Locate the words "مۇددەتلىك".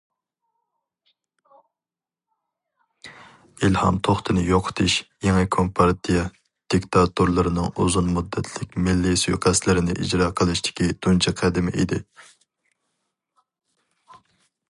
8.17-8.75